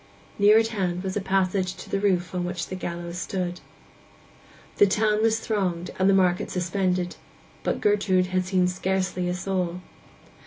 [0.39, 3.59] Near at hand was a passage to the roof on which the gallows stood.
[4.77, 7.17] The town was thronged, and the market suspended;
[7.61, 9.81] but Gertrude had seen scarcely a soul.